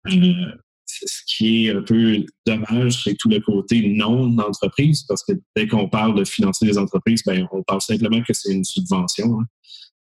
[0.08, 0.52] Euh,
[0.86, 5.68] ce qui est un peu dommage, c'est tout le côté non d'entreprise, parce que dès
[5.68, 9.40] qu'on parle de financer les entreprises, ben, on parle simplement que c'est une subvention.
[9.40, 9.46] Hein.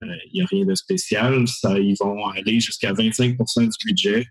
[0.01, 1.47] Il n'y a rien de spécial.
[1.47, 4.25] Ça, ils vont aller jusqu'à 25 du budget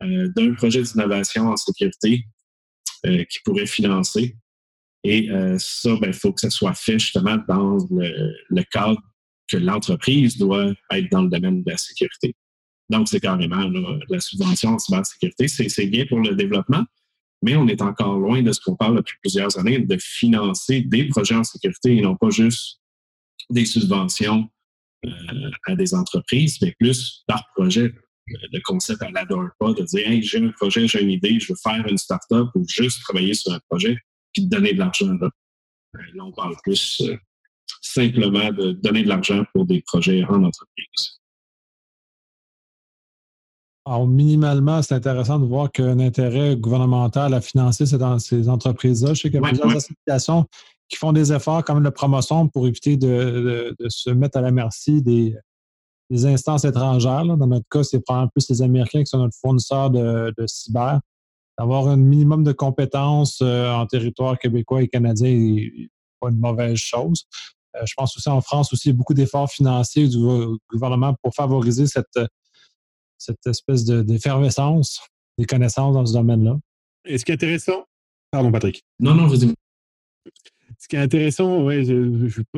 [0.00, 2.24] d'un projet d'innovation en sécurité
[3.02, 4.36] qui pourrait financer.
[5.02, 9.00] Et euh, ça, il ben, faut que ça soit fait justement dans le, cadre
[9.50, 12.34] que l'entreprise doit être dans le domaine de la sécurité.
[12.88, 13.70] Donc, c'est carrément
[14.08, 15.48] la subvention en cybersécurité.
[15.48, 16.84] C'est bien pour le développement,
[17.42, 21.08] mais on est encore loin de ce qu'on parle depuis plusieurs années, de financer des
[21.08, 22.80] projets en sécurité et non pas juste
[23.48, 24.48] des subventions
[25.06, 27.94] euh, à des entreprises, mais plus par projet.
[28.26, 31.52] Le concept à la pas de dire hey, j'ai un projet, j'ai une idée, je
[31.52, 33.96] veux faire une start-up ou juste travailler sur un projet
[34.32, 35.12] puis de donner de l'argent.
[35.20, 35.30] Là.
[35.96, 37.16] Euh, on parle plus euh,
[37.94, 41.20] simplement de donner de l'argent pour des projets en entreprise.
[43.86, 49.14] Alors, minimalement, c'est intéressant de voir qu'un intérêt gouvernemental à financer ces, entreprises-là.
[49.14, 50.46] Je sais qu'il y a plusieurs associations
[50.88, 55.02] qui font des efforts comme le promotion pour éviter de, se mettre à la merci
[55.02, 55.34] des,
[56.24, 57.24] instances étrangères.
[57.24, 61.00] Dans notre cas, c'est probablement plus les Américains qui sont notre fournisseur de, de cyber
[61.60, 66.76] avoir un minimum de compétences euh, en territoire québécois et canadien n'est pas une mauvaise
[66.76, 67.26] chose.
[67.76, 70.18] Euh, je pense aussi en France aussi, il y a beaucoup d'efforts financiers du
[70.70, 72.18] gouvernement pour favoriser cette,
[73.18, 75.00] cette espèce d'effervescence
[75.38, 76.58] des connaissances dans ce domaine-là.
[77.04, 77.84] Et ce qui est intéressant,
[78.30, 78.82] pardon Patrick.
[78.98, 79.54] Non, non, vas-y
[80.80, 81.84] ce qui est intéressant, ouais,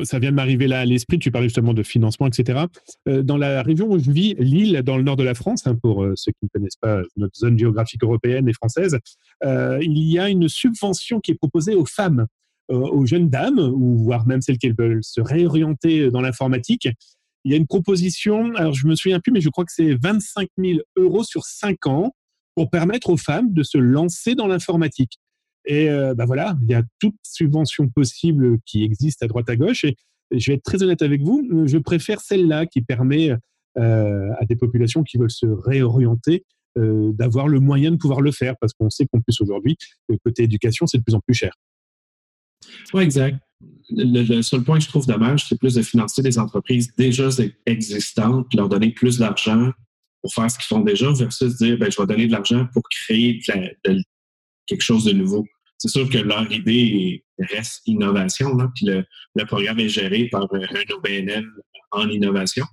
[0.03, 2.65] ça vient de m'arriver là à l'esprit, tu parlais justement de financement, etc.
[3.09, 5.75] Euh, dans la région où je vis, Lille, dans le nord de la France, hein,
[5.75, 8.97] pour euh, ceux qui ne connaissent pas notre zone géographique européenne et française,
[9.43, 12.27] euh, il y a une subvention qui est proposée aux femmes,
[12.69, 16.87] aux jeunes dames, ou voire même celles qui veulent se réorienter dans l'informatique.
[17.43, 19.95] Il y a une proposition, alors je me souviens plus, mais je crois que c'est
[19.95, 22.15] 25 000 euros sur 5 ans
[22.55, 25.19] pour permettre aux femmes de se lancer dans l'informatique.
[25.65, 29.83] Et ben voilà, il y a toute subvention possible qui existe à droite à gauche.
[29.83, 29.95] Et,
[30.31, 33.31] je vais être très honnête avec vous, je préfère celle-là qui permet
[33.75, 36.45] à des populations qui veulent se réorienter
[36.77, 39.77] d'avoir le moyen de pouvoir le faire, parce qu'on sait qu'en plus aujourd'hui,
[40.23, 41.53] côté éducation, c'est de plus en plus cher.
[42.93, 43.37] Oui, exact.
[43.89, 47.29] Le, seul point que je trouve dommage, c'est plus de financer des entreprises déjà
[47.65, 49.71] existantes, leur donner plus d'argent
[50.21, 52.83] pour faire ce qu'ils font déjà, versus dire ben, je vais donner de l'argent pour
[52.89, 53.39] créer
[54.65, 55.45] quelque chose de nouveau
[55.83, 60.93] c'est sûr que leur idée reste innovation, là, puis le, programme est géré par un
[60.95, 61.45] OBNL
[61.91, 62.65] en innovation.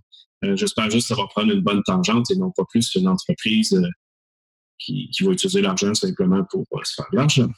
[0.45, 3.09] Euh, j'espère juste que ça va prendre une bonne tangente et non pas plus une
[3.09, 3.89] entreprise euh,
[4.79, 7.49] qui, va utiliser l'argent simplement pour se faire de l'argent.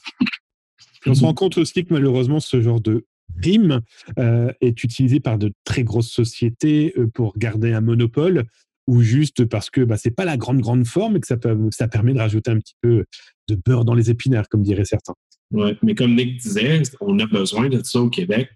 [1.06, 3.06] On se rend compte aussi que malheureusement, ce genre de
[3.40, 3.80] prime
[4.16, 8.46] est utilisé par de très grosses sociétés pour garder un monopole
[8.86, 11.56] ou juste parce que bah, c'est pas la grande grande forme et que ça, peut,
[11.70, 13.04] ça permet de rajouter un petit peu
[13.48, 15.14] de beurre dans les épinards, comme diraient certains.
[15.52, 18.50] Oui, mais comme Nick disait, on a besoin de ça au Québec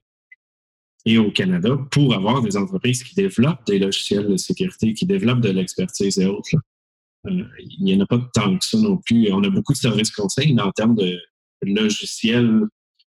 [1.05, 5.41] et au Canada pour avoir des entreprises qui développent des logiciels de sécurité, qui développent
[5.41, 6.57] de l'expertise et autres.
[7.27, 9.31] Euh, il n'y en a pas tant que ça non plus.
[9.33, 11.21] On a beaucoup de services conseils, mais en termes de
[11.63, 12.63] logiciels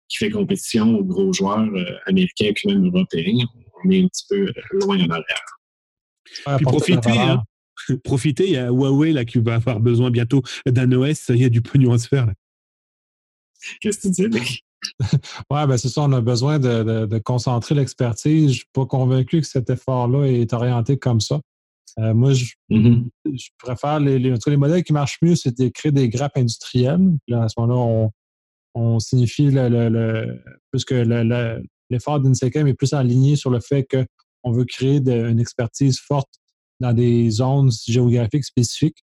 [0.09, 3.46] qui fait compétition aux gros joueurs euh, américains et même européens,
[3.85, 6.57] on est un petit peu loin en arrière.
[6.57, 7.42] Puis profitez, hein.
[8.05, 11.44] profitez, il y a Huawei là, qui va avoir besoin bientôt d'un OS, il y
[11.44, 12.28] a du pognon à se faire.
[13.81, 14.61] Qu'est-ce que tu dis,
[15.50, 18.42] Oui, ben c'est ça, on a besoin de, concentrer l'expertise.
[18.42, 21.40] Je ne suis pas convaincu que cet effort-là est orienté comme ça.
[21.98, 23.09] Euh, moi, mm-hmm.
[23.26, 27.00] je, préfère les, les, les, modèles qui marchent mieux, c'est de créer des grappes industrielles.
[27.33, 28.11] à ce moment-là, on,
[28.98, 30.94] signifie le, le, plus que
[31.90, 34.06] l'effort d'Insecam est plus aligné sur le fait que
[34.44, 36.30] on veut créer une expertise forte
[36.80, 39.04] dans des zones géographiques spécifiques,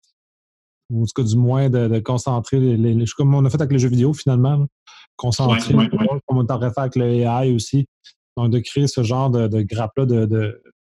[0.91, 3.79] ou en tout cas du moins de, concentrer les, comme on a fait avec les
[3.79, 4.67] jeux vidéo finalement,
[5.17, 5.75] concentrer
[6.27, 7.87] comme on t'aurait fait avec le AI aussi.
[8.37, 10.07] Donc de créer ce genre de, de grappe-là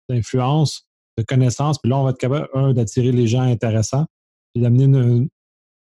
[0.09, 0.87] d'influence,
[1.19, 4.07] de, connaissances, puis là on va être capable, un, d'attirer les gens intéressants,
[4.53, 5.29] puis d'amener une,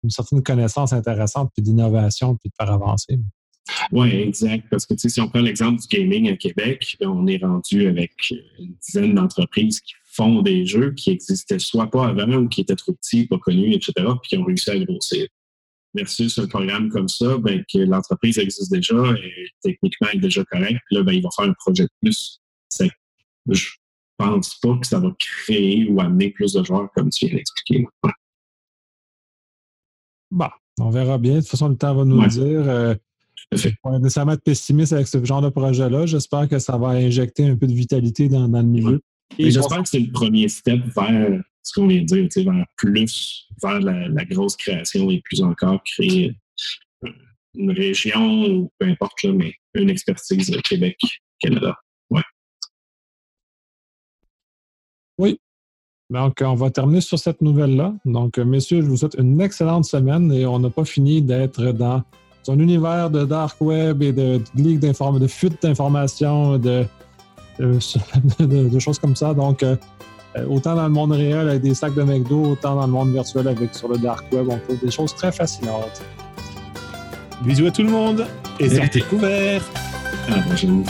[0.02, 3.18] une, certaine connaissance intéressante, puis d'innovation, puis de faire avancer.
[3.92, 4.66] Oui, exact.
[4.70, 8.12] Parce que si on prend l'exemple du gaming à Québec, on est rendu avec
[8.58, 12.76] une dizaine d'entreprises qui font des jeux qui existaient soit pas avant ou qui étaient
[12.76, 15.26] trop petits, pas connus, etc., puis qui ont réussi à grossir.
[15.94, 20.80] Versus un programme comme ça, ben, que l'entreprise existe déjà et techniquement est déjà correct,
[20.86, 22.40] puis là, ben, il va faire un projet de plus.
[23.48, 23.68] Je
[24.16, 27.86] pense pas que ça va créer ou amener plus de joueurs comme tu viens d'expliquer.
[30.32, 30.48] Bon,
[30.80, 31.34] on verra bien.
[31.34, 32.66] De toute façon, le temps va nous le dire.
[32.66, 32.94] Euh,
[33.84, 36.06] on est nécessairement être pessimiste avec ce genre de projet-là.
[36.06, 39.02] J'espère que ça va injecter un peu de vitalité dans, le milieu.
[39.38, 43.46] Et j'espère que c'est le premier step vers ce qu'on vient de dire, vers plus,
[43.62, 46.34] vers la, grosse création et plus encore créer
[47.54, 51.76] une région ou peu importe, mais une expertise Québec-Canada.
[52.08, 52.22] Ouais.
[55.18, 55.38] Oui.
[56.12, 57.94] Donc, on va terminer sur cette nouvelle-là.
[58.04, 62.02] Donc, messieurs, je vous souhaite une excellente semaine et on n'a pas fini d'être dans
[62.48, 66.84] un univers de dark web et de, de d'informations, de fuite d'informations, de,
[67.58, 69.32] de, choses comme ça.
[69.32, 69.74] Donc, euh,
[70.36, 73.12] euh, autant dans le monde réel avec des sacs de McDo, autant dans le monde
[73.12, 76.02] virtuel avec sur le dark web, on trouve des choses très fascinantes.
[77.42, 78.26] Bisous à tout le monde
[78.60, 79.64] et sortez couverts.
[80.28, 80.84] À la prochaine.